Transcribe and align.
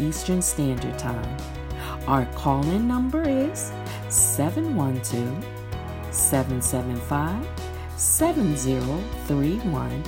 Eastern 0.00 0.42
Standard 0.42 0.98
Time. 0.98 1.36
Our 2.06 2.26
call 2.34 2.62
in 2.70 2.86
number 2.88 3.22
is 3.22 3.72
712 4.08 5.46
775 6.10 7.46
7031, 7.96 10.02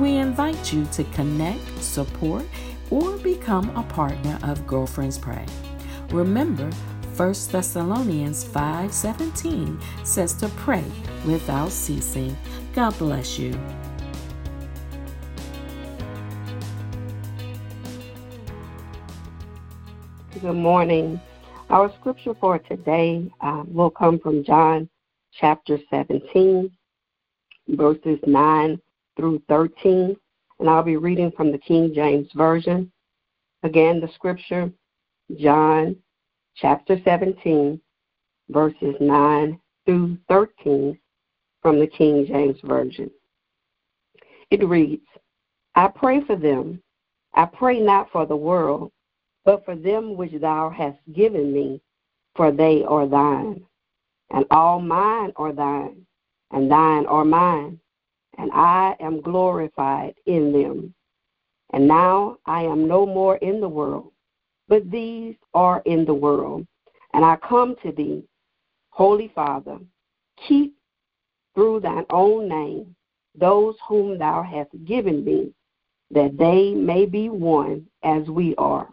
We 0.00 0.16
invite 0.16 0.72
you 0.72 0.84
to 0.86 1.04
connect, 1.04 1.82
support, 1.82 2.44
or 2.90 3.16
become 3.18 3.70
a 3.76 3.84
partner 3.84 4.38
of 4.42 4.66
Girlfriends 4.66 5.18
Pray. 5.18 5.46
Remember, 6.10 6.68
1 7.16 7.32
Thessalonians 7.50 8.44
5:17 8.44 9.80
says 10.04 10.34
to 10.34 10.48
pray 10.50 10.84
without 11.26 11.70
ceasing. 11.70 12.36
God 12.74 12.96
bless 12.98 13.38
you. 13.38 13.52
Good 20.42 20.52
morning. 20.52 21.18
Our 21.70 21.90
scripture 21.98 22.34
for 22.34 22.58
today 22.58 23.32
uh, 23.40 23.64
will 23.66 23.88
come 23.88 24.18
from 24.18 24.44
John 24.44 24.86
chapter 25.32 25.78
17, 25.88 26.70
verses 27.68 28.18
9 28.26 28.78
through 29.16 29.42
13, 29.48 30.14
and 30.60 30.68
I'll 30.68 30.82
be 30.82 30.98
reading 30.98 31.32
from 31.32 31.50
the 31.50 31.58
King 31.58 31.94
James 31.94 32.28
Version. 32.34 32.92
Again, 33.62 34.00
the 34.00 34.08
scripture, 34.08 34.70
John 35.38 35.96
chapter 36.56 36.98
17, 37.04 37.80
verses 38.48 38.94
9 39.00 39.60
through 39.84 40.18
13 40.28 40.98
from 41.62 41.78
the 41.78 41.86
King 41.86 42.26
James 42.26 42.58
Version. 42.64 43.10
It 44.50 44.66
reads, 44.66 45.06
I 45.74 45.88
pray 45.88 46.24
for 46.24 46.36
them. 46.36 46.82
I 47.34 47.44
pray 47.44 47.80
not 47.80 48.10
for 48.10 48.24
the 48.24 48.36
world, 48.36 48.92
but 49.44 49.64
for 49.64 49.76
them 49.76 50.16
which 50.16 50.32
thou 50.40 50.70
hast 50.70 50.98
given 51.12 51.52
me, 51.52 51.80
for 52.34 52.50
they 52.50 52.82
are 52.84 53.06
thine. 53.06 53.62
And 54.30 54.46
all 54.50 54.80
mine 54.80 55.32
are 55.36 55.52
thine, 55.52 56.06
and 56.50 56.70
thine 56.70 57.06
are 57.06 57.24
mine, 57.24 57.78
and 58.38 58.50
I 58.52 58.96
am 59.00 59.20
glorified 59.20 60.14
in 60.26 60.52
them. 60.52 60.94
And 61.72 61.86
now 61.86 62.38
I 62.46 62.62
am 62.62 62.88
no 62.88 63.04
more 63.04 63.36
in 63.36 63.60
the 63.60 63.68
world, 63.68 64.12
but 64.68 64.90
these 64.90 65.34
are 65.54 65.82
in 65.86 66.04
the 66.04 66.14
world. 66.14 66.66
And 67.12 67.24
I 67.24 67.36
come 67.36 67.76
to 67.82 67.92
thee, 67.92 68.24
Holy 68.90 69.30
Father, 69.34 69.78
keep 70.46 70.74
through 71.54 71.80
thine 71.80 72.06
own 72.10 72.48
name 72.48 72.96
those 73.38 73.74
whom 73.88 74.18
thou 74.18 74.42
hast 74.42 74.70
given 74.84 75.24
me, 75.24 75.52
that 76.10 76.36
they 76.38 76.72
may 76.72 77.06
be 77.06 77.28
one 77.28 77.86
as 78.02 78.28
we 78.28 78.54
are. 78.56 78.88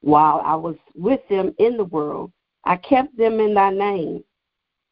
While 0.00 0.40
I 0.44 0.56
was 0.56 0.76
with 0.94 1.20
them 1.28 1.54
in 1.58 1.76
the 1.76 1.84
world, 1.84 2.32
I 2.64 2.76
kept 2.76 3.16
them 3.16 3.40
in 3.40 3.54
thy 3.54 3.70
name. 3.70 4.24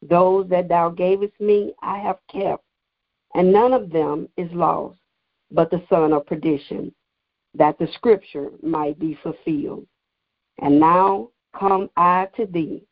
Those 0.03 0.49
that 0.51 0.69
thou 0.69 0.91
gavest 0.91 1.39
me, 1.41 1.75
I 1.83 1.99
have 1.99 2.19
kept, 2.31 2.63
and 3.35 3.53
none 3.53 3.73
of 3.73 3.91
them 3.91 4.29
is 4.37 4.51
lost, 4.53 4.99
but 5.51 5.71
the 5.71 5.83
son 5.89 6.13
of 6.13 6.27
perdition, 6.27 6.95
that 7.55 7.79
the 7.79 7.89
scripture 7.95 8.51
might 8.63 8.99
be 8.99 9.19
fulfilled. 9.23 9.87
And 10.61 10.81
now 10.81 11.31
come 11.59 11.89
I 11.97 12.29
to 12.37 12.47
thee, 12.47 12.83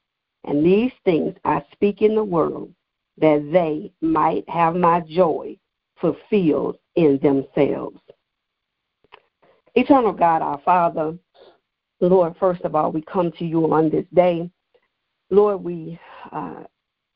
and 0.44 0.65
these 0.65 0.93
things 1.04 1.34
I 1.44 1.65
speak 1.72 2.03
in 2.03 2.15
the 2.15 2.25
world, 2.25 2.72
that 3.19 3.49
they 3.53 3.93
might 4.00 4.49
have 4.49 4.77
my 4.77 5.00
joy 5.00 5.56
fulfilled 6.00 6.76
in 6.94 7.19
themselves. 7.22 7.99
Eternal 9.75 10.12
God, 10.12 10.43
our 10.43 10.60
Father, 10.65 11.16
Lord, 12.00 12.34
first 12.38 12.62
of 12.62 12.75
all, 12.75 12.93
we 12.93 13.03
come 13.03 13.32
to 13.32 13.44
you 13.44 13.72
on 13.72 13.91
this 13.91 14.06
day. 14.15 14.50
Lord, 15.31 15.62
we 15.62 15.99
uh, 16.31 16.65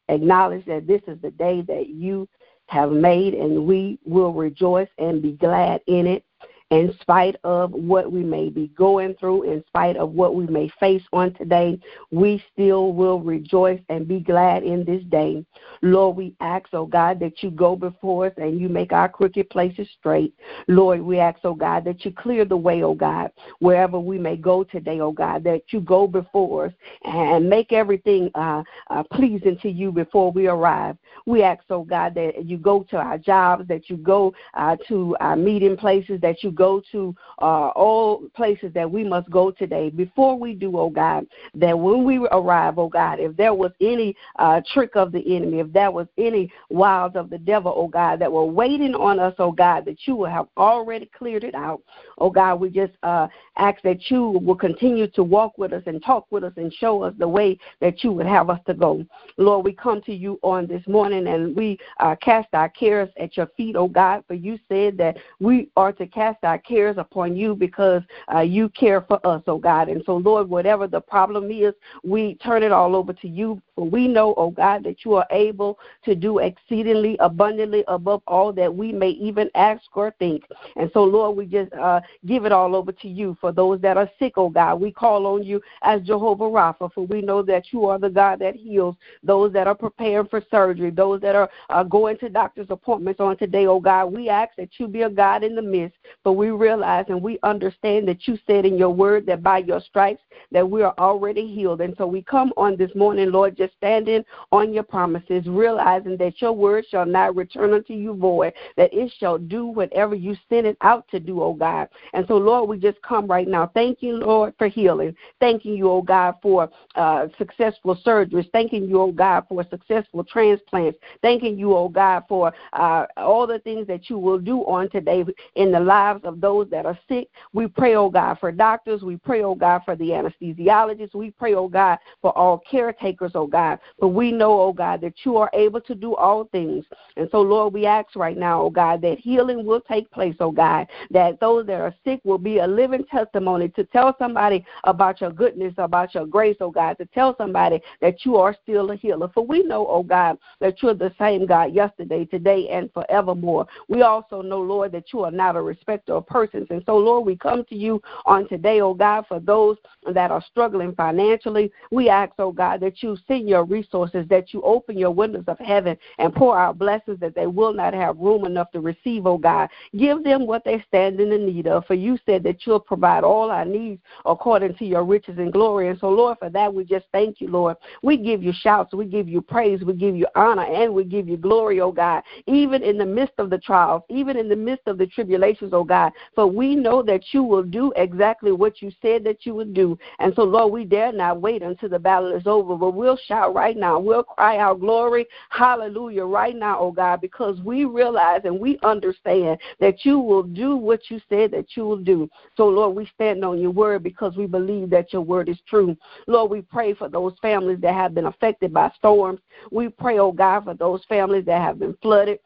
acknowledge 0.09 0.65
that 0.67 0.87
this 0.87 1.03
is 1.07 1.21
the 1.23 1.31
day 1.31 1.63
that 1.63 1.89
you 1.89 2.29
have 2.67 2.91
made, 2.91 3.35
and 3.35 3.67
we 3.67 3.99
will 4.05 4.33
rejoice 4.33 4.89
and 4.99 5.23
be 5.23 5.33
glad 5.33 5.81
in 5.87 6.07
it 6.07 6.25
in 6.71 6.97
spite 7.01 7.35
of 7.43 7.73
what 7.73 8.13
we 8.13 8.23
may 8.23 8.49
be 8.49 8.69
going 8.69 9.15
through, 9.15 9.43
in 9.43 9.65
spite 9.67 9.97
of 9.97 10.13
what 10.13 10.37
we 10.37 10.47
may 10.47 10.71
face 10.79 11.03
on 11.13 11.35
today, 11.35 11.79
we 12.13 12.43
still 12.53 12.93
will 12.93 13.21
rejoice 13.21 13.81
and 13.89 14.07
be 14.07 14.21
glad 14.21 14.63
in 14.63 14.85
this 14.85 15.03
day. 15.05 15.45
Lord, 15.83 16.17
we 16.17 16.35
ask, 16.41 16.67
oh 16.73 16.87
God, 16.87 17.19
that 17.21 17.43
you 17.43 17.51
go 17.51 17.75
before 17.75 18.27
us 18.27 18.33
and 18.37 18.61
you 18.61 18.69
make 18.69 18.93
our 18.93 19.09
crooked 19.09 19.51
places 19.51 19.89
straight. 19.99 20.33
Lord, 20.69 21.01
we 21.01 21.19
ask, 21.19 21.41
oh 21.43 21.55
God, 21.55 21.85
that 21.85 22.05
you 22.05 22.13
clear 22.13 22.45
the 22.45 22.57
way, 22.57 22.85
oh 22.85 22.95
God, 22.95 23.33
wherever 23.59 23.99
we 23.99 24.19
may 24.19 24.37
go 24.37 24.63
today, 24.63 25.01
oh 25.01 25.13
God, 25.13 25.43
that 25.45 25.63
you 25.71 25.81
go 25.81 26.07
before 26.07 26.67
us 26.67 26.73
and 27.05 27.51
make 27.51 27.73
everything 27.73 28.31
uh, 28.37 28.63
uh, 28.91 29.03
pleasing 29.13 29.59
to 29.63 29.71
you 29.71 29.91
before 29.91 30.31
we 30.31 30.47
arrive. 30.47 30.97
We 31.27 31.43
ask, 31.43 31.65
oh 31.71 31.83
God, 31.83 32.15
that 32.15 32.45
you 32.45 32.59
go 32.59 32.85
to 32.91 32.97
our 32.97 33.19
jobs, 33.19 33.67
that 33.69 33.91
you 33.91 33.97
go 33.97 34.33
uh, 34.55 34.77
to 34.89 35.17
our 35.21 35.37
meeting 35.37 35.77
places, 35.77 36.21
that 36.21 36.45
you 36.45 36.53
go 36.61 36.83
to 36.93 37.17
uh, 37.41 37.69
all 37.69 38.29
places 38.37 38.71
that 38.75 38.91
we 38.91 39.03
must 39.03 39.31
go 39.31 39.51
today. 39.51 39.89
Before 39.89 40.39
we 40.39 40.53
do, 40.53 40.77
oh 40.77 40.91
God, 40.91 41.25
that 41.55 41.79
when 41.79 42.05
we 42.05 42.19
arrive, 42.31 42.79
oh 42.79 42.91
God, 42.91 43.19
if 43.19 43.35
there 43.39 43.55
was 43.55 43.73
any 43.81 44.15
uh, 44.39 44.61
trick 44.75 44.95
of 44.95 45.11
the 45.11 45.25
enemy, 45.35 45.61
if 45.61 45.73
there 45.73 45.91
was 45.91 46.07
any 46.19 46.53
wiles 46.69 47.13
of 47.15 47.31
the 47.31 47.39
devil, 47.39 47.73
oh 47.75 47.89
God, 47.89 48.19
that 48.19 48.31
were 48.31 48.45
waiting 48.45 48.95
on 48.95 49.19
us, 49.19 49.35
oh 49.39 49.53
God, 49.53 49.87
that 49.87 50.07
you 50.07 50.15
will 50.17 50.29
have 50.29 50.49
already 50.59 51.09
cleared 51.17 51.45
it 51.45 51.55
out. 51.55 51.81
Oh 52.21 52.31
God, 52.31 52.61
we 52.61 52.69
just 52.69 52.93
uh, 53.03 53.29
ask 53.57 53.81
that 53.83 54.11
you 54.11 54.29
will 54.43 54.57
continue 54.57 55.07
to 55.09 55.25
walk 55.25 55.57
with 55.57 55.73
us 55.73 55.83
and 55.87 56.05
talk 56.05 56.27
with 56.31 56.45
us 56.45 56.53
and 56.57 56.73
show 56.73 57.03
us 57.03 57.15
the 57.19 57.27
way 57.27 57.59
that 57.81 58.05
you 58.05 58.13
would 58.13 58.27
have 58.27 58.51
us 58.51 58.61
to 58.67 58.75
go. 58.75 59.05
Lord, 59.39 59.65
we 59.65 59.73
come 59.73 60.03
to 60.03 60.15
you 60.15 60.39
on 60.43 60.67
this 60.67 60.87
morning 60.87 61.27
and 61.29 61.57
we 61.57 61.79
uh, 61.99 62.17
cast 62.21 62.49
our 62.53 62.69
cares 62.69 63.09
at 63.19 63.37
your 63.37 63.47
feet, 63.57 63.75
oh 63.77 63.89
God, 63.89 64.23
for 64.29 64.35
you 64.35 64.59
said 64.69 64.99
that 64.99 65.17
we 65.41 65.71
are 65.77 65.93
to 65.93 66.07
cast 66.07 66.39
our 66.45 66.59
cares 66.59 66.97
upon 66.99 67.37
you 67.37 67.55
because 67.55 68.03
uh, 68.35 68.41
you 68.41 68.69
care 68.71 69.01
for 69.01 69.25
us, 69.27 69.43
oh 69.47 69.59
God. 69.59 69.89
And 69.89 70.03
so, 70.05 70.17
Lord, 70.17 70.49
whatever 70.49 70.87
the 70.87 71.01
problem 71.01 71.51
is, 71.51 71.75
we 72.05 72.35
turn 72.37 72.63
it 72.63 72.73
all 72.73 72.95
over 72.95 73.13
to 73.15 73.29
you. 73.29 73.61
For 73.75 73.89
we 73.89 74.09
know, 74.09 74.35
oh 74.37 74.51
God, 74.51 74.85
that 74.85 75.05
you 75.05 75.15
are 75.15 75.27
able 75.31 75.79
to 76.05 76.15
do 76.15 76.39
exceedingly 76.39 77.17
abundantly 77.21 77.85
above 77.89 78.23
all 78.27 78.53
that 78.53 78.75
we 78.75 78.93
may 78.93 79.11
even 79.11 79.49
ask 79.55 79.83
or 79.95 80.15
think. 80.19 80.45
And 80.77 80.91
so, 80.93 81.05
Lord, 81.05 81.37
we 81.37 81.47
just 81.47 81.73
uh, 81.73 82.01
give 82.27 82.45
it 82.45 82.53
all 82.53 82.75
over 82.75 82.93
to 82.93 83.09
you. 83.09 83.37
For 83.41 83.53
those 83.53 83.81
that 83.81 83.97
are 83.97 84.11
sick, 84.19 84.35
oh 84.37 84.51
God, 84.51 84.81
we 84.81 84.91
call 84.91 85.27
on 85.27 85.43
you 85.43 85.61
as 85.83 86.03
Jehovah 86.03 86.45
Rapha, 86.45 86.93
for 86.93 87.07
we 87.07 87.23
know 87.23 87.43
that 87.43 87.73
you 87.73 87.87
are 87.87 87.99
the 87.99 88.11
God 88.11 88.39
that 88.41 88.55
heals 88.57 88.97
those 89.23 89.53
that 89.53 89.67
are 89.67 89.75
preparing 89.75 90.29
for 90.29 90.43
surgery, 90.51 90.91
those 90.91 91.21
that 91.21 91.35
are 91.35 91.51
uh, 91.69 91.83
going 91.83 92.19
to 92.19 92.29
doctor's 92.29 92.67
appointments 92.71 93.21
on 93.21 93.37
today, 93.37 93.67
oh 93.67 93.81
God. 93.81 94.07
We 94.07 94.29
ask 94.29 94.51
that 94.57 94.71
you 94.79 94.89
be 94.89 95.03
a 95.03 95.11
God 95.11 95.43
in 95.45 95.55
the 95.55 95.63
midst, 95.63 95.97
but 96.25 96.33
we 96.33 96.51
realize 96.51 97.07
and 97.09 97.23
we 97.23 97.39
understand 97.43 98.09
that 98.09 98.27
you 98.27 98.39
said 98.47 98.65
in 98.65 98.79
your 98.79 98.91
word 98.91 99.27
that 99.27 99.43
by 99.43 99.59
your 99.59 99.81
stripes 99.81 100.23
that 100.53 100.69
we 100.69 100.83
are 100.83 100.95
already 100.99 101.47
healed. 101.47 101.81
And 101.81 101.95
so 101.97 102.07
we 102.07 102.23
come 102.23 102.53
on 102.57 102.77
this 102.77 102.95
morning, 102.95 103.31
Lord, 103.31 103.57
just 103.57 103.75
standing 103.77 104.25
on 104.53 104.73
your 104.73 104.83
promises, 104.83 105.47
realizing 105.47 106.17
that 106.19 106.41
your 106.41 106.53
word 106.53 106.85
shall 106.91 107.07
not 107.07 107.37
return 107.37 107.75
unto 107.75 107.95
you 107.95 108.15
void, 108.15 108.53
that 108.77 108.93
it 108.93 109.13
shall 109.19 109.39
do 109.39 109.67
whatever 109.67 110.15
you 110.15 110.37
send 110.49 110.67
it 110.67 110.77
out 110.81 111.07
to 111.11 111.21
do, 111.21 111.43
oh 111.43 111.55
God. 111.55 111.89
And 112.13 112.27
so, 112.27 112.37
Lord, 112.37 112.69
we 112.69 112.79
just 112.79 113.01
come 113.03 113.27
right 113.27 113.49
now. 113.49 113.71
Thank 113.75 114.03
you, 114.03 114.17
Lord, 114.17 114.55
for 114.59 114.69
healing. 114.69 115.15
Thanking 115.39 115.75
you, 115.75 115.91
oh 115.91 116.03
God, 116.03 116.35
for 116.43 116.71
uh, 116.95 117.29
successful 117.39 117.99
surgeries. 118.05 118.51
Thanking 118.53 118.89
you, 118.89 119.01
oh 119.01 119.13
God, 119.13 119.45
for 119.49 119.65
successful 119.71 120.25
transplants. 120.25 120.99
Thanking 121.23 121.59
you, 121.59 121.77
oh 121.77 121.89
God, 121.89 122.25
for 122.29 122.53
uh, 122.73 123.07
all 123.17 123.47
the 123.47 123.59
things 123.61 123.87
that 123.87 124.11
you 124.11 124.19
will 124.19 124.39
do 124.39 124.61
on 124.61 124.91
today 124.91 125.25
in 125.55 125.71
the 125.71 125.81
lives 125.81 126.21
of 126.25 126.41
those 126.41 126.69
that 126.71 126.87
are 126.87 126.99
sick. 127.09 127.29
We 127.53 127.67
pray, 127.67 127.95
oh 127.95 128.11
God, 128.11 128.39
for 128.39 128.53
doctors. 128.53 129.03
We 129.03 129.17
pray, 129.17 129.43
oh 129.43 129.55
God, 129.55 129.83
for 129.85 129.97
the 129.97 130.11
anesthesiologists. 130.11 131.15
We 131.15 131.31
pray, 131.31 131.55
oh 131.55 131.69
God, 131.69 131.99
for 132.21 132.37
all 132.37 132.63
caretakers, 132.71 133.33
oh 133.35 133.47
God. 133.47 133.79
But 133.99 134.09
we 134.09 134.33
know, 134.33 134.61
oh 134.61 134.73
God, 134.73 135.01
that 135.03 135.15
you 135.25 135.37
are 135.37 135.51
able 135.53 135.81
to 135.83 135.95
do 135.95 136.15
all 136.17 136.45
things. 136.45 136.85
And 137.17 137.29
so, 137.31 137.41
Lord, 137.41 137.73
we 137.75 137.87
ask 137.87 138.17
right 138.17 138.37
now, 138.37 138.63
oh 138.63 138.71
God, 138.71 139.01
that 139.03 139.19
healing 139.19 139.65
will 139.65 139.81
take 139.81 140.11
place, 140.11 140.37
oh 140.41 140.53
God, 140.53 140.87
that 141.11 141.41
those 141.41 141.67
that 141.67 141.81
are 141.81 141.90
sick 142.05 142.21
will 142.25 142.39
be 142.39 142.59
a 142.59 142.67
living 142.67 143.05
testimony 143.05 143.69
to 143.71 143.85
tell 143.85 144.15
somebody 144.19 144.65
about 144.85 145.21
your 145.21 145.31
goodness, 145.31 145.75
about 145.79 146.15
your 146.15 146.27
grace, 146.27 146.57
oh 146.61 146.71
God, 146.71 146.99
to 146.99 147.07
tell 147.07 147.37
somebody 147.37 147.81
that 148.01 148.25
you 148.25 148.37
are 148.37 148.57
still 148.63 148.91
a 148.91 148.97
healer. 148.97 149.29
For 149.33 149.45
we 149.45 149.63
know, 149.63 149.87
oh 149.89 150.03
God, 150.03 150.39
that 150.61 150.83
you're 150.83 150.95
the 150.95 151.13
same 151.19 151.47
God 151.47 151.75
yesterday, 151.75 152.25
today, 152.25 152.69
and 152.71 152.91
forevermore. 152.93 153.67
We 153.89 154.03
also 154.03 154.43
know, 154.43 154.61
Lord, 154.61 154.93
that 154.93 155.13
you 155.13 155.21
are 155.25 155.31
not 155.31 155.57
a 155.57 155.63
respecter 155.63 156.15
of 156.15 156.27
persons. 156.27 156.67
And 156.71 156.83
so, 156.87 156.97
Lord, 156.97 157.27
we 157.27 157.37
come 157.37 157.65
to 157.67 157.77
you 157.77 158.03
on 158.27 158.49
today, 158.49 158.81
oh 158.81 158.95
God, 158.95 159.25
for 159.29 159.41
those 159.41 159.77
that 160.13 160.31
are 160.31 160.43
struggling 160.51 160.95
financially. 160.95 161.73
We 161.91 162.09
ask, 162.09 162.33
oh 162.39 162.53
God, 162.53 162.81
that 162.81 163.03
you 163.03 163.17
send 163.27 163.49
your 163.49 163.65
resources, 163.65 164.27
that 164.29 164.53
you 164.53 164.63
open 164.63 164.99
your 164.99 165.11
windows 165.11 165.45
of 165.47 165.59
heaven 165.59 165.97
and 166.19 166.35
pour 166.35 166.59
out 166.59 166.79
blessings 166.79 167.21
that 167.21 167.35
they 167.35 167.47
will 167.47 167.73
not 167.73 167.95
have 167.95 168.19
room 168.19 168.45
enough 168.45 168.71
to 168.73 168.81
receive, 168.81 169.27
oh 169.27 169.39
God. 169.39 169.69
Give 169.97 170.23
them 170.23 170.47
what 170.47 170.65
they 170.65 170.83
stand 170.89 171.21
in 171.21 171.31
the 171.31 171.39
need 171.39 171.67
of. 171.67 171.70
For 171.87 171.95
you 171.95 172.19
said 172.27 172.43
that 172.45 172.67
you'll 172.67 172.81
provide 172.81 173.23
all 173.23 173.51
our 173.51 173.65
needs 173.65 174.03
according 174.25 174.75
to 174.77 174.85
your 174.85 175.05
riches 175.05 175.39
and 175.39 175.53
glory. 175.53 175.89
And 175.89 175.99
so, 175.99 176.09
Lord, 176.09 176.39
for 176.39 176.51
that, 176.51 176.73
we 176.73 176.85
just 176.85 177.07
thank 177.13 177.41
you, 177.41 177.49
Lord. 177.49 177.77
We 178.03 178.17
give 178.17 178.43
you 178.43 178.53
shouts, 178.53 178.95
we 178.95 179.05
give 179.05 179.29
you 179.29 179.41
praise, 179.41 179.83
we 179.83 179.93
give 179.93 180.17
you 180.17 180.27
honor, 180.35 180.65
and 180.65 180.93
we 180.93 181.05
give 181.05 181.29
you 181.29 181.37
glory, 181.37 181.81
oh 181.81 181.93
God, 181.93 182.23
even 182.47 182.83
in 182.83 182.99
the 182.99 183.07
midst 183.07 183.35
of 183.39 183.51
the 183.51 183.59
trials, 183.59 184.03
even 184.09 184.37
in 184.37 184.49
the 184.49 184.57
midst 184.57 184.87
of 184.87 184.99
the 184.99 185.07
tribulations, 185.07 185.73
oh 185.73 185.85
God. 185.85 186.13
For 186.35 186.47
we 186.47 186.75
know 186.75 187.03
that 187.03 187.23
you 187.33 187.43
will 187.43 187.63
do 187.63 187.93
exactly 187.97 188.53
what 188.53 188.83
you 188.83 188.91
said 189.03 189.25
that 189.25 189.45
you 189.45 189.55
would 189.55 189.75
do. 189.75 189.99
And 190.19 190.35
so, 190.35 190.43
Lord, 190.43 190.73
we 190.73 190.85
dare 190.85 191.13
not 191.13 191.41
wait 191.41 191.63
until 191.63 191.89
the 191.89 191.99
battle 191.99 192.33
is 192.33 192.47
over, 192.47 192.77
but 192.77 192.93
we'll 192.93 193.19
shout 193.27 193.55
right 193.55 193.77
now. 193.77 193.99
We'll 193.99 194.23
cry 194.23 194.59
out 194.59 194.81
glory, 194.81 195.27
hallelujah, 195.51 196.25
right 196.25 196.57
now, 196.57 196.79
oh 196.79 196.93
God, 196.93 197.21
because 197.21 197.61
we 197.61 197.85
realize 197.85 198.43
and 198.45 198.59
we 198.59 198.79
understand 198.83 199.59
that 199.79 200.05
you 200.05 200.19
will 200.19 200.43
do 200.43 200.77
what 200.77 201.11
you 201.11 201.21
said 201.29 201.51
that 201.53 201.60
you 201.77 201.85
will 201.85 201.97
do. 201.97 202.29
So, 202.57 202.69
Lord, 202.69 202.97
we 202.97 203.09
stand 203.15 203.45
on 203.45 203.61
your 203.61 203.71
word 203.71 204.03
because 204.03 204.37
we 204.37 204.47
believe 204.47 204.91
that 204.91 205.13
your 205.13 205.23
word 205.23 205.49
is 205.49 205.59
true. 205.69 205.97
Lord, 206.27 206.51
we 206.51 206.63
pray 206.63 206.95
for 206.95 207.09
those 207.09 207.35
families 207.41 207.81
that 207.81 207.95
have 207.95 208.15
been 208.15 208.27
affected 208.27 208.73
by 208.73 208.91
storms. 208.97 209.41
We 209.71 209.89
pray, 209.89 210.19
oh 210.19 210.33
God, 210.33 210.65
for 210.65 210.75
those 210.75 211.03
families 211.09 211.45
that 211.47 211.61
have 211.61 211.79
been 211.79 211.97
flooded 212.03 212.39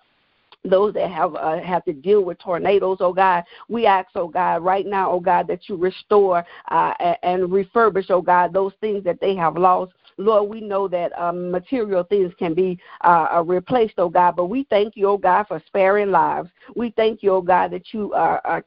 those 0.65 0.95
that 0.95 1.11
have 1.11 1.35
uh, 1.37 1.61
have 1.61 1.85
to 1.85 1.93
deal 1.93 2.23
with 2.23 2.39
tornadoes, 2.39 2.99
oh 3.01 3.13
God. 3.13 3.45
We 3.69 3.87
ask, 3.87 4.09
oh 4.15 4.29
God, 4.29 4.65
right 4.65 4.87
now, 4.87 5.11
oh 5.11 5.21
God, 5.21 5.47
that 5.49 5.69
you 5.69 5.77
restore 5.77 6.45
uh, 6.71 6.95
and 7.23 7.43
refurbish, 7.45 8.11
oh 8.11 8.23
God, 8.23 8.53
those 8.53 8.73
things 8.81 9.05
that 9.05 9.21
they 9.21 9.35
have 9.37 9.57
lost. 9.57 9.93
Lord, 10.17 10.49
we 10.49 10.61
know 10.61 10.89
that 10.89 11.17
um, 11.19 11.51
material 11.51 12.05
things 12.05 12.33
can 12.39 12.55
be 12.55 12.79
uh, 13.03 13.27
uh, 13.37 13.43
replaced, 13.43 13.95
oh 13.99 14.09
God, 14.09 14.37
but 14.37 14.47
we 14.47 14.67
thank 14.71 14.97
you, 14.97 15.09
oh 15.09 15.19
God, 15.19 15.47
for 15.49 15.63
sparing 15.67 16.11
lives. 16.11 16.49
We 16.77 16.91
thank 16.97 17.23
you, 17.23 17.33
oh 17.33 17.43
God, 17.43 17.71
that 17.73 17.93
you 17.93 18.13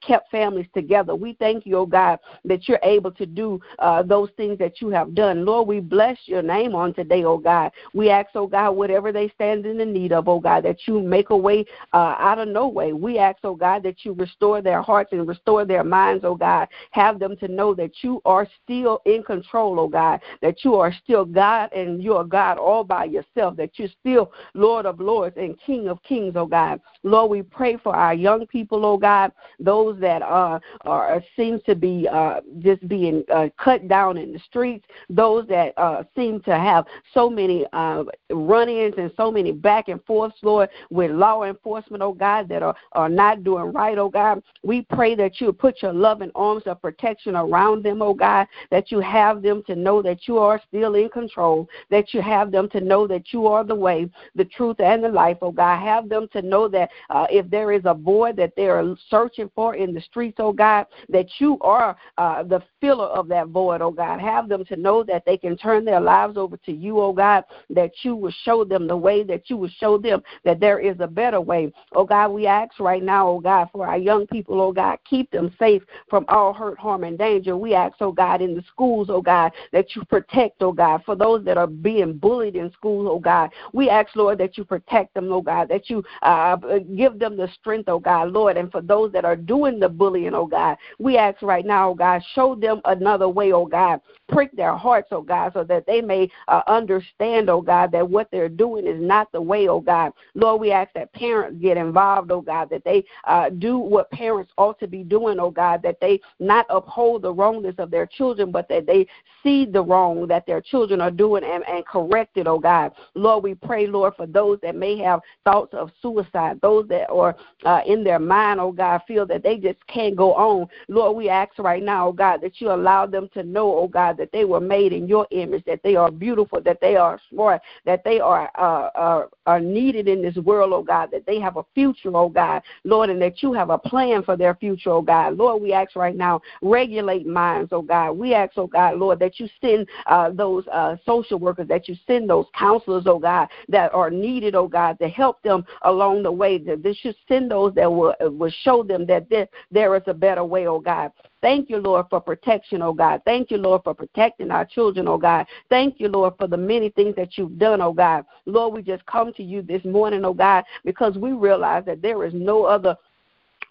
kept 0.02 0.30
families 0.32 0.68
together. 0.74 1.16
We 1.16 1.34
thank 1.34 1.66
you, 1.66 1.78
oh 1.78 1.86
God, 1.86 2.20
that 2.46 2.68
you're 2.68 2.80
able 2.84 3.12
to 3.12 3.26
do 3.26 3.60
uh, 3.80 4.04
those 4.04 4.30
things 4.38 4.58
that 4.60 4.82
you 4.82 4.90
have 4.90 5.16
done. 5.16 5.46
Lord, 5.46 5.68
we 5.68 5.80
bless 5.80 6.18
your 6.26 6.42
name 6.42 6.76
on 6.76 6.94
today, 6.94 7.24
oh 7.24 7.38
God. 7.38 7.72
We 7.94 8.10
ask, 8.10 8.30
oh 8.36 8.48
God, 8.48 8.72
whatever 8.72 9.12
they 9.12 9.30
stand 9.30 9.66
in 9.66 9.78
the 9.78 9.86
need 9.86 10.12
of, 10.12 10.28
oh 10.28 10.40
God, 10.40 10.64
that 10.66 10.88
you 10.88 11.02
make 11.02 11.30
a 11.30 11.38
way 11.38 11.66
uh, 11.94 12.16
out 12.20 12.40
of 12.40 12.48
no 12.48 12.68
way. 12.68 12.94
We 12.94 13.18
ask, 13.18 13.38
oh 13.44 13.56
God, 13.56 13.84
that 13.84 14.06
you 14.06 14.14
restore 14.14 14.62
their 14.62 14.82
hearts 14.82 15.12
and 15.14 15.28
restore 15.28 15.66
their 15.66 15.84
minds, 15.84 16.24
oh 16.26 16.36
God. 16.36 16.68
Have 16.92 17.20
them 17.20 17.36
to 17.38 17.48
know 17.48 17.74
that 17.76 17.92
you 18.02 18.22
are 18.26 18.48
still 18.64 19.02
in 19.06 19.24
control, 19.24 19.80
oh 19.80 19.88
God, 19.88 20.22
that 20.42 20.64
you 20.64 20.76
are 20.76 20.94
still 21.04 21.26
God 21.38 21.72
and 21.72 22.02
you're 22.02 22.24
God 22.24 22.58
all 22.58 22.84
by 22.84 23.06
yourself, 23.06 23.56
that 23.58 23.78
you're 23.78 23.90
still 24.00 24.32
Lord 24.56 24.88
of 24.88 25.00
Lords 25.00 25.38
and 25.38 25.56
King 25.64 25.88
of 25.88 26.02
Kings, 26.02 26.34
oh 26.36 26.48
God. 26.48 26.82
Lord, 27.04 27.30
we 27.30 27.44
pray 27.44 27.78
for 27.78 27.96
our 27.96 28.16
young 28.16 28.48
people, 28.48 28.84
oh 28.84 28.98
God, 28.98 29.32
those 29.60 30.00
that 30.00 30.24
uh, 30.24 30.58
are 30.82 31.24
seem 31.36 31.60
to 31.68 31.76
be 31.76 32.08
uh, 32.12 32.42
just 32.58 32.88
being 32.88 33.24
uh, 33.32 33.50
cut 33.64 33.88
down 33.88 34.18
in 34.18 34.34
the 34.34 34.40
streets, 34.40 34.84
those 35.12 35.48
that 35.48 35.78
uh, 35.78 36.02
seem 36.16 36.42
to 36.42 36.58
have 36.58 36.86
so 37.14 37.30
many 37.30 37.68
uh, 37.72 38.04
run-ins 38.32 38.96
and 38.98 39.12
so 39.16 39.30
many 39.32 39.52
back 39.52 39.90
and 39.90 40.04
forths, 40.06 40.38
Lord, 40.42 40.70
with 40.90 41.12
law 41.12 41.44
enforcement, 41.44 42.02
oh 42.02 42.14
God, 42.14 42.50
that 42.50 42.64
are, 42.64 42.76
are 42.94 43.10
not 43.10 43.44
doing 43.44 43.72
right, 43.74 44.00
oh 44.00 44.10
God. 44.10 44.42
We 44.64 44.88
pray 44.90 45.14
that 45.14 45.40
you 45.40 45.54
put 45.54 45.84
your 45.84 45.94
loving 45.94 46.32
arms 46.34 46.64
of 46.66 46.82
protection 46.82 47.36
around 47.36 47.84
them, 47.84 48.02
oh 48.02 48.16
God, 48.16 48.48
that 48.72 48.92
you 48.92 49.02
have 49.02 49.44
them 49.44 49.62
to 49.68 49.76
know 49.76 50.02
that 50.02 50.28
you 50.28 50.40
are 50.40 50.60
still 50.68 50.96
in 50.96 51.10
control 51.10 51.27
control, 51.28 51.68
that 51.90 52.14
you 52.14 52.22
have 52.22 52.52
them 52.52 52.70
to 52.70 52.82
know 52.82 53.08
that 53.08 53.34
you 53.34 53.48
are 53.48 53.64
the 53.64 53.76
way, 53.76 54.10
the 54.36 54.46
truth, 54.46 54.80
and 54.80 55.04
the 55.04 55.10
life, 55.10 55.38
oh 55.42 55.52
God. 55.52 55.80
Have 55.80 56.10
them 56.10 56.28
to 56.34 56.42
know 56.42 56.68
that 56.70 56.90
uh, 57.10 57.28
if 57.30 57.50
there 57.50 57.72
is 57.72 57.82
a 57.86 57.94
void 57.94 58.36
that 58.38 58.56
they 58.56 58.68
are 58.68 58.96
searching 59.10 59.50
for 59.56 59.76
in 59.76 59.94
the 59.94 60.02
streets, 60.02 60.38
oh 60.40 60.54
God, 60.54 60.86
that 61.10 61.28
you 61.40 61.58
are 61.62 61.98
uh, 62.18 62.44
the 62.44 62.62
filler 62.80 63.08
of 63.08 63.28
that 63.28 63.48
void, 63.48 63.82
oh 63.82 63.92
God. 63.92 64.20
Have 64.20 64.48
them 64.50 64.64
to 64.66 64.76
know 64.76 65.04
that 65.04 65.24
they 65.26 65.38
can 65.38 65.58
turn 65.58 65.86
their 65.86 66.00
lives 66.00 66.38
over 66.38 66.58
to 66.58 66.72
you, 66.72 67.00
oh 67.00 67.14
God, 67.14 67.44
that 67.70 67.92
you 68.04 68.16
will 68.16 68.34
show 68.44 68.64
them 68.64 68.88
the 68.88 68.98
way, 68.98 69.24
that 69.24 69.50
you 69.50 69.58
will 69.58 69.72
show 69.80 69.98
them 69.98 70.22
that 70.44 70.60
there 70.60 70.80
is 70.80 70.98
a 71.00 71.08
better 71.08 71.42
way. 71.42 71.72
Oh 71.94 72.06
God, 72.06 72.30
we 72.30 72.48
ask 72.48 72.80
right 72.80 73.04
now, 73.04 73.28
oh 73.28 73.40
God, 73.40 73.70
for 73.72 73.88
our 73.88 73.98
young 73.98 74.28
people, 74.28 74.62
oh 74.62 74.72
God, 74.72 74.98
keep 75.10 75.30
them 75.32 75.54
safe 75.60 75.84
from 76.10 76.26
all 76.28 76.54
hurt, 76.54 76.80
harm, 76.80 77.04
and 77.04 77.18
danger. 77.18 77.58
We 77.58 77.74
ask, 77.74 77.96
oh 78.00 78.12
God, 78.12 78.42
in 78.42 78.56
the 78.56 78.64
schools, 78.72 79.10
oh 79.10 79.22
God, 79.22 79.52
that 79.74 79.96
you 79.96 80.04
protect, 80.06 80.62
oh 80.62 80.72
God, 80.72 81.02
for 81.06 81.16
those 81.18 81.44
that 81.46 81.58
are 81.58 81.68
being 81.68 82.14
bullied 82.14 82.56
in 82.56 82.72
school, 82.72 83.08
oh 83.10 83.20
God. 83.20 83.52
We 83.74 83.90
ask, 83.90 84.16
Lord, 84.16 84.38
that 84.40 84.58
you 84.58 84.64
protect 84.64 85.14
them, 85.14 85.32
oh 85.32 85.42
God, 85.42 85.70
that 85.70 85.90
you 85.90 86.04
uh, 86.22 86.56
give 86.96 87.20
them 87.20 87.38
the 87.38 87.50
strength, 87.60 87.90
oh 87.90 88.00
God, 88.00 88.32
Lord. 88.32 88.58
And 88.58 88.72
for 88.72 88.82
those 88.82 89.12
that 89.14 89.26
are 89.26 89.36
doing 89.36 89.80
the 89.80 89.90
bullying, 89.90 90.34
oh 90.34 90.48
God, 90.48 90.78
we 91.00 91.18
ask 91.18 91.42
right 91.42 91.66
now, 91.66 91.90
oh 91.90 91.96
God, 91.96 92.22
show 92.34 92.56
them 92.56 92.82
another 92.86 93.30
way, 93.30 93.52
oh 93.52 93.66
God. 93.66 94.02
Prick 94.30 94.52
their 94.56 94.76
hearts, 94.76 95.08
oh 95.12 95.22
God, 95.22 95.54
so 95.54 95.64
that 95.64 95.86
they 95.88 96.02
may 96.02 96.30
uh, 96.48 96.62
understand, 96.68 97.50
oh 97.50 97.62
God, 97.62 97.92
that 97.94 98.08
what 98.08 98.30
they're 98.32 98.50
doing 98.50 98.86
is 98.86 99.02
not 99.02 99.32
the 99.32 99.42
way, 99.42 99.68
oh 99.68 99.80
God. 99.80 100.12
Lord, 100.36 100.62
we 100.62 100.72
ask 100.72 100.92
that 100.94 101.14
parents 101.14 101.60
get 101.62 101.78
involved, 101.78 102.32
oh 102.32 102.42
God, 102.42 102.70
that 102.70 102.84
they 102.84 103.06
uh, 103.24 103.50
do 103.50 103.78
what 103.78 104.12
parents 104.12 104.52
ought 104.58 104.80
to 104.80 104.88
be 104.88 105.04
doing, 105.04 105.40
oh 105.40 105.52
God, 105.52 105.82
that 105.84 106.00
they 106.02 106.20
not 106.40 106.66
uphold 106.70 107.22
the 107.22 107.34
wrongness 107.34 107.76
of 107.78 107.90
their 107.90 108.06
children, 108.06 108.52
but 108.52 108.68
that 108.70 108.86
they 108.86 109.08
see 109.44 109.66
the 109.66 109.82
wrong 109.82 110.28
that 110.28 110.46
their 110.46 110.62
children 110.62 111.02
are 111.02 111.07
doing 111.12 111.44
and, 111.44 111.64
and 111.68 111.86
correct 111.86 112.38
it, 112.38 112.48
oh 112.48 112.60
God. 112.60 112.92
Lord, 113.16 113.44
we 113.44 113.56
pray, 113.56 113.88
Lord, 113.88 114.14
for 114.16 114.26
those 114.26 114.60
that 114.62 114.76
may 114.76 114.98
have 115.00 115.22
thoughts 115.46 115.74
of 115.74 115.92
suicide, 116.02 116.60
those 116.62 116.88
that 116.90 117.10
are 117.10 117.36
uh, 117.66 117.82
in 117.86 118.04
their 118.04 118.20
mind, 118.20 118.60
oh 118.60 118.72
God, 118.72 119.02
feel 119.08 119.26
that 119.28 119.44
they 119.44 119.58
just 119.58 119.86
can't 119.88 120.16
go 120.16 120.34
on. 120.34 120.68
Lord, 120.88 121.16
we 121.16 121.30
ask 121.30 121.58
right 121.60 121.84
now, 121.84 122.10
oh 122.10 122.14
God, 122.14 122.42
that 122.42 122.60
you 122.60 122.72
allow 122.72 123.06
them 123.06 123.30
to 123.34 123.44
know, 123.44 123.76
oh 123.76 123.88
God, 123.88 124.18
that 124.18 124.32
they 124.32 124.46
were 124.46 124.60
made 124.60 124.94
in 124.94 125.08
your 125.08 125.28
image, 125.32 125.64
that 125.66 125.82
they 125.84 125.96
are 125.96 126.12
beautiful, 126.12 126.62
that 126.62 126.82
they 126.82 126.96
are 126.96 127.20
smart, 127.30 127.62
that 127.86 128.04
they 128.04 128.20
are 128.20 128.52
uh, 128.58 128.90
are, 128.96 129.30
are 129.46 129.60
needed 129.60 130.08
in 130.08 130.22
this 130.22 130.36
world, 130.36 130.74
oh 130.74 130.84
God, 130.84 131.10
that 131.12 131.26
they 131.26 131.40
have 131.40 131.58
a 131.58 131.66
future, 131.74 132.16
oh 132.16 132.30
God, 132.30 132.62
Lord, 132.84 133.10
and 133.10 133.22
that 133.22 133.42
you 133.42 133.54
have 133.54 133.70
a 133.70 133.78
plan 133.78 134.24
for 134.24 134.36
their 134.36 134.56
future, 134.56 134.92
oh 134.92 135.02
God. 135.02 135.38
Lord, 135.38 135.62
we 135.62 135.74
ask 135.74 135.96
right 135.96 136.16
now, 136.16 136.42
regulate 136.62 137.26
minds, 137.26 137.70
oh 137.72 137.82
God. 137.82 138.12
We 138.14 138.34
ask, 138.34 138.54
oh 138.58 138.68
God, 138.68 138.98
Lord, 138.98 139.20
that 139.20 139.40
you 139.40 139.48
send 139.62 139.88
uh, 140.08 140.32
those 140.32 140.68
uh, 140.68 140.97
social 141.06 141.40
workers, 141.40 141.68
that 141.68 141.88
you 141.88 141.96
send 142.06 142.30
those 142.30 142.46
counselors, 142.58 143.04
oh 143.06 143.20
God, 143.20 143.48
that 143.70 143.94
are 143.94 144.10
needed, 144.10 144.56
oh 144.56 144.68
God, 144.68 144.98
to 145.00 145.08
help 145.08 145.42
them 145.44 145.66
along 145.84 146.24
the 146.24 146.32
way. 146.32 146.58
That 146.58 146.84
they 146.84 146.94
should 146.94 147.16
send 147.28 147.52
those 147.52 147.74
that 147.76 147.92
will, 147.92 148.16
uh, 148.24 148.30
will 148.30 148.52
show 148.64 148.84
them 148.84 149.06
that 149.08 149.30
there, 149.30 149.48
there 149.72 149.96
is 149.96 150.04
a 150.08 150.14
better 150.14 150.44
way, 150.44 150.68
oh 150.68 150.80
God. 150.80 151.12
Thank 151.42 151.70
you, 151.70 151.78
Lord, 151.78 152.08
for 152.10 152.20
protection, 152.20 152.82
oh 152.82 152.94
God. 152.94 153.22
Thank 153.24 153.52
you, 153.52 153.58
Lord, 153.58 153.84
for 153.84 153.94
protecting 153.94 154.52
our 154.52 154.66
children, 154.66 155.08
oh 155.08 155.18
God. 155.18 155.46
Thank 155.70 156.00
you, 156.00 156.08
Lord, 156.08 156.34
for 156.38 156.48
the 156.48 156.58
many 156.58 156.90
things 156.90 157.16
that 157.16 157.38
you've 157.38 157.60
done, 157.60 157.82
oh 157.82 157.94
God. 157.94 158.26
Lord, 158.46 158.74
we 158.74 158.82
just 158.82 159.06
come 159.06 159.34
to 159.34 159.44
you 159.44 159.62
this 159.62 159.84
morning, 159.86 160.26
oh 160.26 160.34
God, 160.34 160.64
because 160.84 161.18
we 161.18 161.34
realize 161.34 161.86
that 161.86 162.02
there 162.02 162.26
is 162.26 162.34
no 162.34 162.64
other 162.64 162.96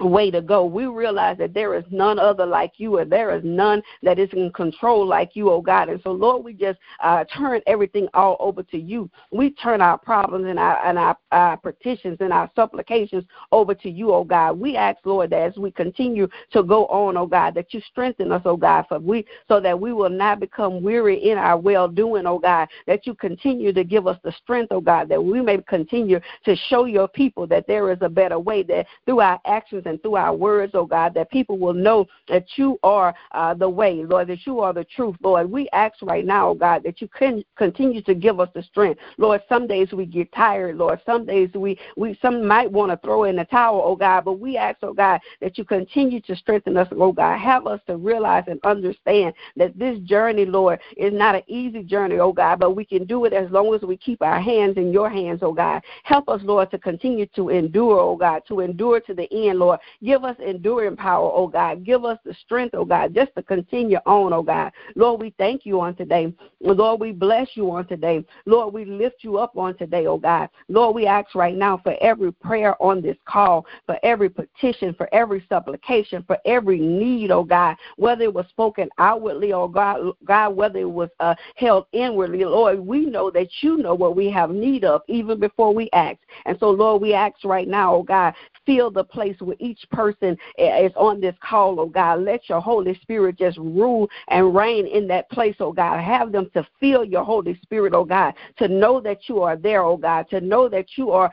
way 0.01 0.31
to 0.31 0.43
go. 0.43 0.65
We 0.65 0.87
realize 0.87 1.39
that 1.39 1.55
there 1.55 1.75
is 1.75 1.85
none 1.91 2.19
other 2.19 2.47
like 2.47 2.73
you, 2.77 2.99
and 2.99 3.11
there 3.11 3.35
is 3.37 3.43
none 3.45 3.83
that 4.03 4.19
is 4.19 4.29
in 4.33 4.53
control 4.53 5.07
like 5.07 5.35
you, 5.35 5.51
oh 5.51 5.61
God. 5.61 5.89
And 5.89 6.01
so, 6.03 6.13
Lord, 6.13 6.45
we 6.45 6.53
just 6.53 6.79
uh, 7.03 7.25
turn 7.37 7.61
everything 7.67 8.09
all 8.15 8.37
over 8.41 8.63
to 8.65 8.79
you. 8.79 9.11
We 9.31 9.51
turn 9.51 9.81
our 9.81 9.99
problems 9.99 10.47
and 10.47 10.59
our 10.59 10.85
and 10.85 10.99
our, 10.99 11.57
petitions 11.59 12.19
and 12.21 12.33
our 12.33 12.51
supplications 12.55 13.25
over 13.53 13.75
to 13.75 13.91
you, 13.91 14.13
oh 14.13 14.25
God. 14.25 14.59
We 14.59 14.77
ask, 14.77 14.99
Lord, 15.05 15.31
that 15.31 15.43
as 15.43 15.57
we 15.57 15.71
continue 15.71 16.29
to 16.53 16.63
go 16.63 16.87
on, 16.87 17.17
oh 17.17 17.27
God, 17.27 17.55
that 17.55 17.73
you 17.73 17.81
strengthen 17.91 18.33
us, 18.33 18.43
oh 18.45 18.57
God, 18.57 18.85
for 18.89 18.99
we 18.99 19.25
so 19.49 19.61
that 19.61 19.79
we 19.79 19.93
will 19.93 20.11
not 20.11 20.41
become 20.41 20.83
weary 20.83 21.31
in 21.31 21.39
our 21.39 21.59
well 21.59 21.89
doing, 21.89 22.27
oh 22.27 22.39
God. 22.39 22.69
That 22.87 23.07
you 23.07 23.15
continue 23.15 23.73
to 23.73 23.85
give 23.85 24.07
us 24.07 24.19
the 24.23 24.33
strength, 24.33 24.73
oh 24.73 24.81
God, 24.81 25.09
that 25.09 25.23
we 25.23 25.41
may 25.41 25.59
continue 25.69 26.21
to 26.45 26.57
show 26.69 26.85
your 26.85 27.09
people 27.09 27.47
that 27.49 27.67
there 27.67 27.91
is 27.91 27.99
a 28.01 28.09
better 28.09 28.39
way. 28.39 28.63
That 28.63 28.87
through 29.05 29.21
our 29.21 29.41
actions 29.47 29.86
and 29.87 30.01
through 30.03 30.17
our 30.17 30.35
words, 30.35 30.73
oh 30.75 30.87
God, 30.87 31.15
that 31.15 31.31
people 31.31 31.59
will 31.59 31.75
know 31.75 32.07
that 32.29 32.47
you 32.57 32.79
are 32.83 33.15
uh, 33.33 33.55
the 33.55 33.69
way, 33.69 34.05
Lord, 34.05 34.29
that 34.29 34.47
you 34.47 34.61
are 34.61 34.73
the 34.73 34.85
truth, 34.85 35.17
Lord. 35.23 35.51
We 35.51 35.69
ask 35.73 35.95
right 36.03 36.25
now, 36.25 36.51
oh 36.51 36.55
God, 36.55 36.83
that 36.85 37.01
you 37.01 37.09
can 37.09 37.45
continue 37.57 38.03
to 38.03 38.15
give 38.15 38.41
us 38.41 38.49
the 38.55 38.63
strength. 38.63 39.01
Lord, 39.19 39.43
some 39.49 39.67
days 39.67 39.93
we 39.93 40.07
get 40.07 40.33
tired, 40.33 40.77
Lord. 40.77 41.01
Some 41.07 41.27
days 41.27 41.51
we, 41.55 41.79
we 41.97 42.19
some 42.21 42.47
might 42.47 42.71
want 42.71 42.91
to 42.91 42.99
throw 42.99 43.25
in 43.25 43.37
the 43.37 43.45
towel, 43.45 43.83
oh 43.85 43.97
God, 43.97 44.25
but 44.25 44.39
we 44.39 44.57
ask, 44.57 44.79
oh 44.83 44.93
God, 44.93 45.21
that 45.41 45.59
you 45.59 45.65
continue 45.65 46.21
to 46.23 46.37
strengthen 46.37 46.77
us, 46.77 46.89
oh 46.93 47.13
God. 47.13 47.39
Have 47.39 47.67
us 47.67 47.81
to 47.87 47.97
realize 47.97 48.45
and 48.47 48.61
understand 48.65 49.35
that 49.57 49.79
this 49.79 49.99
journey, 50.01 50.45
Lord, 50.45 50.81
is 50.97 51.13
not 51.13 51.35
an 51.35 51.43
easy 51.47 51.83
journey, 51.83 52.19
oh 52.19 52.33
God, 52.33 52.59
but 52.59 52.77
we 52.77 52.85
can 52.85 53.05
do 53.05 53.25
it 53.25 53.33
as 53.33 53.51
long 53.51 53.75
as 53.75 53.83
we 53.83 53.97
keep 53.97 54.23
our 54.23 54.41
hands 54.41 54.77
in 54.77 54.93
your 54.93 55.11
hands, 55.11 55.41
oh 55.43 55.53
God. 55.53 55.83
Help 56.05 56.29
us, 56.29 56.41
Lord, 56.45 56.71
to 56.71 56.79
continue 56.79 57.27
to 57.35 57.51
endure, 57.51 58.01
oh 58.01 58.17
God, 58.17 58.43
to 58.49 58.61
endure 58.61 59.01
to 59.01 59.15
the 59.15 59.29
end, 59.33 59.59
Lord. 59.59 59.76
Give 60.03 60.25
us 60.25 60.37
enduring 60.45 60.97
power, 60.97 61.31
oh 61.33 61.47
God. 61.47 61.85
Give 61.85 62.05
us 62.05 62.19
the 62.25 62.35
strength, 62.45 62.75
oh 62.75 62.85
God, 62.85 63.15
just 63.15 63.35
to 63.37 63.43
continue 63.43 63.99
on, 64.07 64.33
oh 64.33 64.43
God. 64.43 64.73
Lord, 64.95 65.21
we 65.21 65.35
thank 65.39 65.67
you 65.67 65.81
on 65.81 65.95
today. 65.95 66.33
Lord, 66.61 67.01
we 67.01 67.13
bless 67.13 67.49
you 67.55 67.71
on 67.71 67.87
today. 67.87 68.25
Lord, 68.45 68.73
we 68.73 68.85
lift 68.85 69.23
you 69.23 69.39
up 69.39 69.57
on 69.57 69.77
today, 69.77 70.07
oh 70.07 70.19
God. 70.19 70.49
Lord, 70.69 70.95
we 70.95 71.07
ask 71.07 71.35
right 71.35 71.57
now 71.57 71.79
for 71.79 71.97
every 72.01 72.33
prayer 72.33 72.81
on 72.83 73.03
this 73.03 73.17
call, 73.27 73.67
for 73.87 73.99
every 74.03 74.29
petition, 74.29 74.95
for 74.95 75.09
every 75.13 75.45
supplication, 75.49 76.25
for 76.27 76.39
every 76.45 76.79
need, 76.79 77.31
oh 77.31 77.45
God, 77.45 77.77
whether 77.97 78.25
it 78.25 78.35
was 78.35 78.47
spoken 78.49 78.89
outwardly, 78.99 79.53
or 79.53 79.71
God, 79.71 80.13
God, 80.25 80.57
whether 80.57 80.79
it 80.79 80.91
was 80.91 81.11
uh, 81.21 81.35
held 81.55 81.87
inwardly, 81.93 82.45
Lord, 82.45 82.81
we 82.81 83.07
know 83.07 83.31
that 83.31 83.49
you 83.61 83.77
know 83.77 83.95
what 83.95 84.17
we 84.17 84.31
have 84.31 84.51
need 84.51 84.85
of 84.85 85.03
even 85.09 85.39
before 85.39 85.75
we 85.75 85.91
ask. 85.93 86.19
And 86.45 86.57
so, 86.59 86.71
Lord, 86.71 87.03
we 87.03 87.15
ask 87.15 87.45
right 87.45 87.69
now, 87.69 87.97
oh 87.97 88.03
God, 88.03 88.35
fill 88.67 88.91
the 88.91 89.05
place 89.05 89.37
where 89.41 89.57
each 89.61 89.81
person 89.91 90.37
is 90.59 90.93
on 90.97 91.21
this 91.21 91.35
call, 91.41 91.81
oh 91.81 91.87
God. 91.87 92.23
Let 92.23 92.49
your 92.49 92.61
Holy 92.61 92.99
Spirit 93.01 93.39
just 93.39 93.57
rule 93.57 94.09
and 94.29 94.55
reign 94.55 94.87
in 94.87 95.07
that 95.09 95.31
place, 95.31 95.57
oh 95.61 95.73
God. 95.73 96.03
Have 96.03 96.33
them 96.33 96.51
to 96.55 96.67
feel 96.81 97.05
your 97.05 97.25
Holy 97.25 97.59
Spirit, 97.63 97.95
oh 97.95 98.05
God, 98.05 98.35
to 98.59 98.69
know 98.69 99.01
that 99.01 99.29
you 99.29 99.41
are 99.43 99.57
there, 99.57 99.83
oh 99.83 99.97
God, 99.97 100.29
to 100.31 100.41
know 100.41 100.69
that 100.69 100.87
you 100.97 101.11
are 101.11 101.33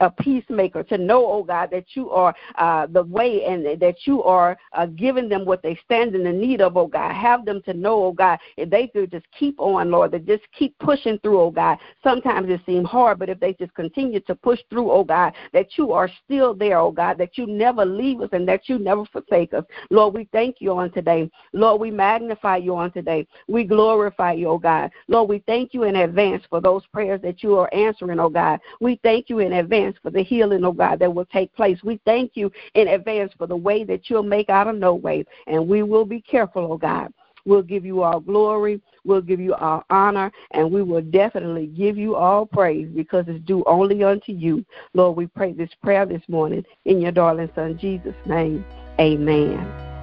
a 0.00 0.10
peacemaker, 0.10 0.82
to 0.82 0.98
know, 0.98 1.26
oh 1.26 1.42
God, 1.42 1.70
that 1.70 1.84
you 1.94 2.10
are 2.10 2.34
uh, 2.56 2.86
the 2.86 3.02
way 3.04 3.44
and 3.44 3.80
that 3.80 3.96
you 4.04 4.22
are 4.22 4.56
uh, 4.72 4.86
giving 4.86 5.28
them 5.28 5.44
what 5.44 5.62
they 5.62 5.78
stand 5.84 6.14
in 6.14 6.24
the 6.24 6.32
need 6.32 6.60
of, 6.60 6.76
oh 6.76 6.86
God. 6.86 7.12
Have 7.14 7.44
them 7.44 7.62
to 7.66 7.74
know, 7.74 8.04
oh 8.04 8.12
God, 8.12 8.38
if 8.56 8.70
they 8.70 8.88
could 8.88 9.10
just 9.10 9.26
keep 9.38 9.58
on, 9.58 9.90
Lord, 9.90 10.12
that 10.12 10.26
just 10.26 10.42
keep 10.56 10.76
pushing 10.78 11.18
through, 11.18 11.40
oh 11.40 11.50
God. 11.50 11.78
Sometimes 12.02 12.50
it 12.50 12.60
seems 12.66 12.88
hard, 12.88 13.18
but 13.18 13.28
if 13.28 13.38
they 13.40 13.52
just 13.54 13.74
continue 13.74 14.20
to 14.20 14.34
push 14.34 14.60
through, 14.70 14.90
oh 14.90 15.04
God, 15.04 15.32
that 15.52 15.73
you 15.76 15.92
are 15.92 16.10
still 16.24 16.54
there, 16.54 16.78
oh 16.78 16.90
God, 16.90 17.18
that 17.18 17.36
you 17.38 17.46
never 17.46 17.84
leave 17.84 18.20
us 18.20 18.30
and 18.32 18.46
that 18.48 18.68
you 18.68 18.78
never 18.78 19.04
forsake 19.06 19.54
us. 19.54 19.64
Lord, 19.90 20.14
we 20.14 20.28
thank 20.32 20.56
you 20.60 20.72
on 20.72 20.90
today. 20.90 21.30
Lord, 21.52 21.80
we 21.80 21.90
magnify 21.90 22.58
you 22.58 22.74
on 22.76 22.92
today. 22.92 23.26
We 23.48 23.64
glorify 23.64 24.32
you, 24.32 24.48
oh 24.48 24.58
God. 24.58 24.90
Lord, 25.08 25.28
we 25.28 25.42
thank 25.46 25.74
you 25.74 25.84
in 25.84 25.96
advance 25.96 26.44
for 26.48 26.60
those 26.60 26.86
prayers 26.86 27.20
that 27.22 27.42
you 27.42 27.56
are 27.58 27.72
answering, 27.72 28.20
oh 28.20 28.30
God. 28.30 28.60
We 28.80 29.00
thank 29.02 29.28
you 29.28 29.40
in 29.40 29.54
advance 29.54 29.96
for 30.02 30.10
the 30.10 30.22
healing, 30.22 30.64
oh 30.64 30.72
God, 30.72 30.98
that 31.00 31.14
will 31.14 31.26
take 31.26 31.54
place. 31.54 31.78
We 31.82 32.00
thank 32.04 32.32
you 32.34 32.50
in 32.74 32.88
advance 32.88 33.32
for 33.36 33.46
the 33.46 33.56
way 33.56 33.84
that 33.84 34.08
you'll 34.08 34.22
make 34.22 34.48
out 34.48 34.68
of 34.68 34.76
no 34.76 34.94
way. 34.94 35.24
And 35.46 35.68
we 35.68 35.82
will 35.82 36.04
be 36.04 36.20
careful, 36.20 36.72
oh 36.72 36.78
God. 36.78 37.12
We'll 37.44 37.62
give 37.62 37.84
you 37.84 38.02
all 38.02 38.20
glory. 38.20 38.80
We'll 39.04 39.20
give 39.20 39.40
you 39.40 39.54
all 39.54 39.84
honor. 39.90 40.32
And 40.52 40.70
we 40.70 40.82
will 40.82 41.02
definitely 41.02 41.66
give 41.66 41.98
you 41.98 42.16
all 42.16 42.46
praise 42.46 42.88
because 42.94 43.26
it's 43.28 43.44
due 43.44 43.62
only 43.66 44.02
unto 44.02 44.32
you. 44.32 44.64
Lord, 44.94 45.16
we 45.16 45.26
pray 45.26 45.52
this 45.52 45.70
prayer 45.82 46.06
this 46.06 46.22
morning 46.28 46.64
in 46.84 47.00
your 47.00 47.12
darling 47.12 47.50
son 47.54 47.78
Jesus' 47.78 48.14
name. 48.26 48.64
Amen. 49.00 49.93